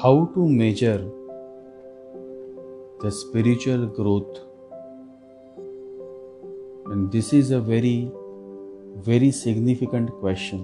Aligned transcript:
how 0.00 0.30
to 0.32 0.48
measure 0.48 1.04
the 3.02 3.10
spiritual 3.10 3.86
growth 3.86 4.38
and 6.92 7.10
this 7.10 7.32
is 7.32 7.50
a 7.50 7.60
very 7.60 8.12
very 9.08 9.32
significant 9.32 10.12
question 10.20 10.62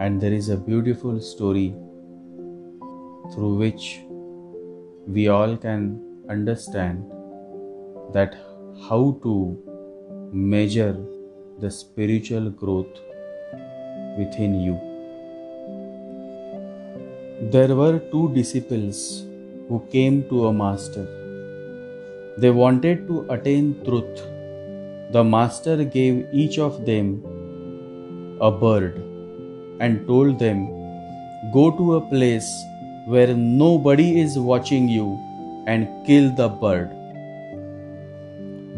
and 0.00 0.18
there 0.18 0.32
is 0.32 0.48
a 0.48 0.56
beautiful 0.56 1.20
story 1.20 1.68
through 3.34 3.54
which 3.66 4.00
we 5.06 5.28
all 5.28 5.56
can 5.58 5.86
understand 6.30 7.04
that 8.14 8.34
how 8.88 9.02
to 9.22 9.34
measure 10.32 10.96
the 11.60 11.70
spiritual 11.70 12.50
growth 12.50 13.00
within 14.16 14.60
you. 14.60 14.87
There 17.40 17.76
were 17.76 18.00
two 18.00 18.34
disciples 18.34 19.24
who 19.68 19.80
came 19.92 20.28
to 20.28 20.48
a 20.48 20.52
master. 20.52 21.06
They 22.36 22.50
wanted 22.50 23.06
to 23.06 23.26
attain 23.30 23.80
truth. 23.84 24.24
The 25.12 25.22
master 25.22 25.84
gave 25.84 26.26
each 26.32 26.58
of 26.58 26.84
them 26.84 27.22
a 28.40 28.50
bird 28.50 28.96
and 29.78 30.04
told 30.08 30.40
them, 30.40 30.66
Go 31.54 31.70
to 31.70 31.94
a 31.94 32.00
place 32.00 32.50
where 33.06 33.32
nobody 33.32 34.20
is 34.20 34.36
watching 34.36 34.88
you 34.88 35.16
and 35.68 35.86
kill 36.04 36.34
the 36.34 36.48
bird. 36.48 36.90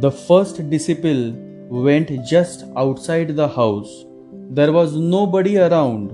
The 0.03 0.11
first 0.11 0.69
disciple 0.69 1.33
went 1.71 2.11
just 2.27 2.65
outside 2.77 3.37
the 3.37 3.49
house. 3.49 4.05
There 4.51 4.71
was 4.71 4.97
nobody 4.97 5.57
around. 5.57 6.11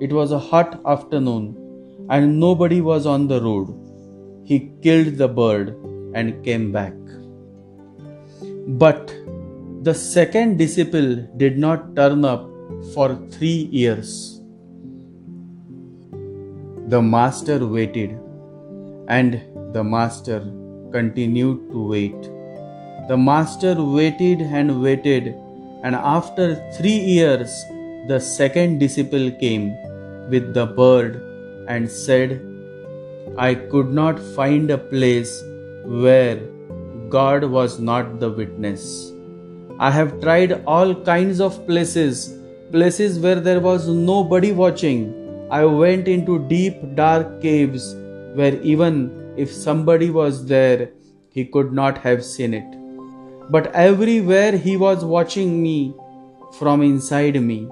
It 0.00 0.12
was 0.12 0.30
a 0.30 0.38
hot 0.38 0.80
afternoon 0.86 1.64
and 2.10 2.40
nobody 2.40 2.80
was 2.80 3.06
on 3.06 3.28
the 3.28 3.40
road. 3.40 3.74
He 4.44 4.70
killed 4.82 5.16
the 5.16 5.28
bird 5.28 5.76
and 6.14 6.42
came 6.44 6.72
back. 6.72 6.94
But 8.66 9.14
the 9.82 9.94
second 9.94 10.56
disciple 10.58 11.16
did 11.36 11.58
not 11.58 11.94
turn 11.94 12.24
up 12.24 12.48
for 12.94 13.16
three 13.30 13.68
years. 13.70 14.40
The 16.88 17.02
master 17.02 17.66
waited, 17.66 18.18
and 19.08 19.42
the 19.74 19.84
master 19.84 20.40
continued 20.92 21.70
to 21.70 21.86
wait. 21.86 22.20
The 23.08 23.16
master 23.16 23.74
waited 23.78 24.40
and 24.40 24.82
waited, 24.82 25.34
and 25.82 25.94
after 25.94 26.46
three 26.72 26.98
years, 26.98 27.50
the 28.08 28.18
second 28.18 28.78
disciple 28.78 29.30
came 29.32 29.70
with 30.30 30.54
the 30.54 30.66
bird 30.66 31.27
and 31.68 31.90
said, 31.90 32.40
I 33.36 33.54
could 33.54 33.92
not 33.92 34.18
find 34.18 34.70
a 34.70 34.78
place 34.78 35.42
where 35.84 36.40
God 37.08 37.44
was 37.44 37.78
not 37.78 38.18
the 38.20 38.30
witness. 38.30 39.12
I 39.78 39.90
have 39.90 40.20
tried 40.20 40.64
all 40.66 40.94
kinds 41.04 41.40
of 41.40 41.64
places, 41.66 42.36
places 42.72 43.18
where 43.18 43.40
there 43.40 43.60
was 43.60 43.86
nobody 43.86 44.50
watching. 44.50 45.14
I 45.50 45.64
went 45.64 46.08
into 46.08 46.40
deep, 46.48 46.80
dark 46.94 47.40
caves 47.40 47.94
where 48.34 48.60
even 48.62 49.34
if 49.36 49.52
somebody 49.52 50.10
was 50.10 50.44
there, 50.46 50.90
he 51.30 51.44
could 51.44 51.72
not 51.72 51.98
have 51.98 52.24
seen 52.24 52.54
it. 52.54 52.76
But 53.50 53.72
everywhere 53.72 54.52
he 54.52 54.76
was 54.76 55.04
watching 55.04 55.62
me 55.62 55.94
from 56.58 56.82
inside 56.82 57.40
me. 57.40 57.68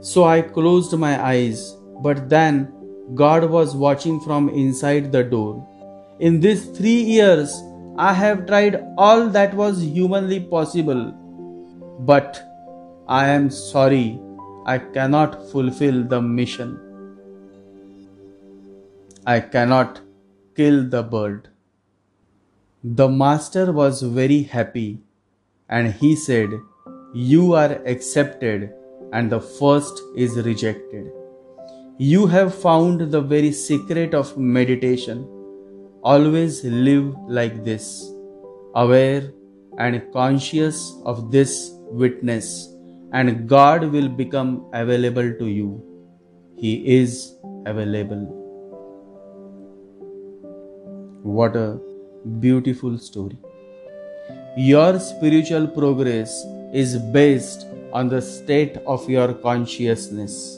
So 0.00 0.24
I 0.24 0.42
closed 0.42 0.92
my 0.96 1.22
eyes 1.22 1.77
but 2.02 2.28
then 2.28 2.72
God 3.14 3.50
was 3.50 3.74
watching 3.74 4.20
from 4.20 4.48
inside 4.48 5.12
the 5.12 5.24
door. 5.24 5.66
In 6.20 6.40
these 6.40 6.66
three 6.66 7.02
years, 7.02 7.62
I 7.96 8.12
have 8.12 8.46
tried 8.46 8.84
all 8.96 9.28
that 9.30 9.54
was 9.54 9.82
humanly 9.82 10.40
possible. 10.40 11.12
But 12.00 12.40
I 13.08 13.28
am 13.28 13.50
sorry, 13.50 14.20
I 14.66 14.78
cannot 14.78 15.50
fulfill 15.50 16.04
the 16.04 16.20
mission. 16.20 16.78
I 19.26 19.40
cannot 19.40 20.00
kill 20.54 20.84
the 20.88 21.02
bird. 21.02 21.48
The 22.84 23.08
master 23.08 23.72
was 23.72 24.02
very 24.02 24.42
happy 24.42 25.00
and 25.68 25.92
he 25.92 26.14
said, 26.16 26.50
You 27.14 27.54
are 27.54 27.72
accepted, 27.84 28.72
and 29.12 29.30
the 29.30 29.40
first 29.40 30.00
is 30.16 30.36
rejected. 30.36 31.10
You 32.00 32.28
have 32.28 32.54
found 32.54 33.00
the 33.10 33.20
very 33.20 33.50
secret 33.50 34.14
of 34.14 34.38
meditation. 34.38 35.26
Always 36.04 36.62
live 36.62 37.12
like 37.26 37.64
this, 37.64 38.08
aware 38.76 39.32
and 39.78 40.00
conscious 40.12 40.94
of 41.04 41.32
this 41.32 41.72
witness, 41.90 42.68
and 43.12 43.48
God 43.48 43.90
will 43.90 44.08
become 44.08 44.70
available 44.72 45.32
to 45.40 45.46
you. 45.46 45.82
He 46.56 46.98
is 46.98 47.34
available. 47.66 48.22
What 51.24 51.56
a 51.56 51.80
beautiful 52.38 52.96
story. 52.98 53.38
Your 54.56 55.00
spiritual 55.00 55.66
progress 55.66 56.44
is 56.72 56.96
based 56.96 57.66
on 57.92 58.08
the 58.08 58.22
state 58.22 58.76
of 58.86 59.10
your 59.10 59.34
consciousness. 59.34 60.57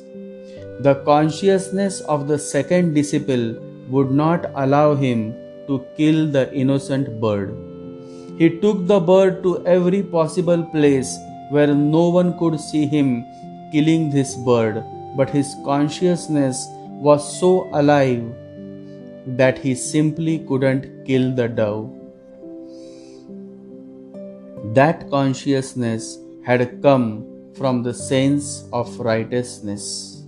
The 0.85 0.95
consciousness 1.05 2.01
of 2.13 2.27
the 2.27 2.39
second 2.39 2.95
disciple 2.95 3.55
would 3.91 4.11
not 4.11 4.47
allow 4.55 4.95
him 4.95 5.35
to 5.67 5.85
kill 5.95 6.27
the 6.27 6.51
innocent 6.55 7.21
bird. 7.21 7.51
He 8.39 8.49
took 8.61 8.87
the 8.87 8.99
bird 8.99 9.43
to 9.43 9.67
every 9.67 10.03
possible 10.03 10.63
place 10.63 11.19
where 11.51 11.75
no 11.75 12.09
one 12.09 12.39
could 12.39 12.59
see 12.59 12.87
him 12.87 13.27
killing 13.73 14.09
this 14.11 14.35
bird, 14.37 14.83
but 15.17 15.29
his 15.29 15.55
consciousness 15.67 16.67
was 17.09 17.27
so 17.39 17.69
alive 17.75 18.25
that 19.27 19.59
he 19.59 19.75
simply 19.75 20.39
couldn't 20.39 21.05
kill 21.05 21.35
the 21.35 21.49
dove. 21.49 21.91
That 24.73 25.11
consciousness 25.11 26.17
had 26.43 26.81
come 26.81 27.27
from 27.55 27.83
the 27.83 27.93
sense 27.93 28.65
of 28.73 28.99
righteousness 28.99 30.20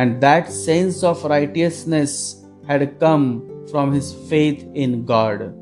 and 0.00 0.20
that 0.20 0.50
sense 0.52 1.02
of 1.10 1.24
righteousness 1.24 2.44
had 2.68 3.00
come 3.00 3.26
from 3.70 3.92
his 3.92 4.12
faith 4.30 4.66
in 4.74 5.04
God. 5.04 5.54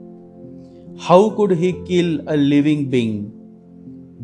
How 1.07 1.31
could 1.37 1.53
he 1.53 1.73
kill 1.87 2.21
a 2.29 2.37
living 2.37 2.91
being, 2.91 3.31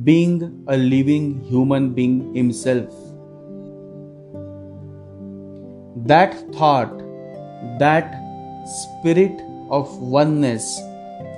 being 0.05 0.65
a 0.67 0.77
living 0.77 1.41
human 1.45 1.95
being 1.95 2.35
himself? 2.35 2.93
That 6.13 6.35
thought, 6.55 6.99
that 7.79 8.15
spirit 8.81 9.41
of 9.71 9.97
oneness 9.99 10.81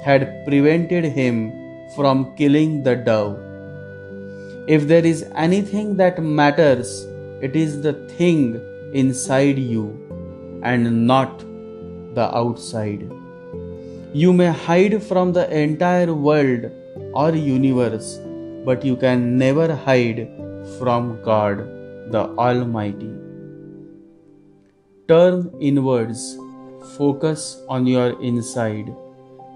had 0.03 0.45
prevented 0.47 1.05
him 1.05 1.53
from 1.95 2.35
killing 2.37 2.83
the 2.83 2.97
dove. 2.97 3.39
If 4.67 4.87
there 4.89 5.05
is 5.05 5.25
anything 5.35 5.97
that 5.97 6.23
matters 6.23 7.07
it 7.47 7.57
is 7.57 7.83
the 7.83 7.93
thing 8.17 8.43
inside 8.95 9.59
you 9.59 9.87
and 10.63 11.07
not 11.07 11.41
the 12.15 12.27
outside. 12.37 13.03
You 14.13 14.33
may 14.33 14.47
hide 14.47 15.03
from 15.03 15.33
the 15.33 15.51
entire 15.51 16.15
world 16.15 16.71
or 17.15 17.31
universe, 17.35 18.21
but 18.65 18.85
you 18.85 18.97
can 18.97 19.39
never 19.39 19.75
hide 19.75 20.29
from 20.79 21.21
God 21.25 21.59
the 22.13 22.29
Almighty. 22.39 23.11
Turn 25.09 25.51
inwards, 25.61 26.39
focus 26.97 27.61
on 27.69 27.87
your 27.87 28.21
inside. 28.23 28.95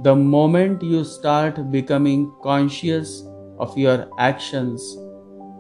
The 0.03 0.17
moment 0.17 0.83
you 0.83 1.05
start 1.05 1.71
becoming 1.71 2.33
conscious 2.43 3.23
of 3.59 3.79
your 3.79 4.09
actions, 4.19 4.83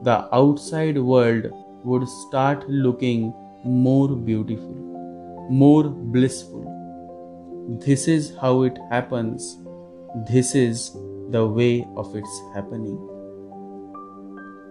the 0.02 0.28
outside 0.34 0.98
world 0.98 1.52
would 1.86 2.08
start 2.08 2.68
looking 2.68 3.32
more 3.64 4.08
beautiful, 4.28 4.74
more 5.48 5.84
blissful. 5.84 6.64
This 7.86 8.08
is 8.08 8.34
how 8.40 8.62
it 8.62 8.78
happens. 8.90 9.58
This 10.30 10.54
is 10.54 10.90
the 11.30 11.46
way 11.46 11.86
of 11.96 12.16
its 12.16 12.40
happening. 12.54 12.96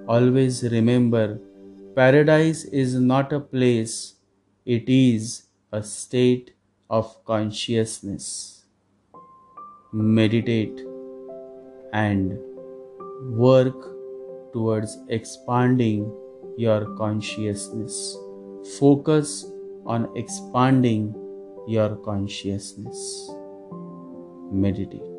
Always 0.07 0.63
remember 0.63 1.39
paradise 1.95 2.65
is 2.65 2.95
not 2.95 3.31
a 3.31 3.39
place, 3.39 4.15
it 4.65 4.89
is 4.89 5.44
a 5.71 5.81
state 5.83 6.51
of 6.89 7.23
consciousness. 7.23 8.65
Meditate 9.94 10.85
and 11.94 12.38
work 13.45 13.81
towards 14.53 14.97
expanding 15.07 16.12
your 16.57 16.96
consciousness. 16.98 18.18
focus 18.80 19.46
on 19.86 20.10
expanding 20.16 21.13
your 21.68 21.96
consciousness. 21.98 23.30
Meditate. 24.52 25.14